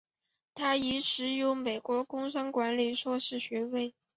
[0.55, 3.93] 他亦持有美国工商管理硕士学位。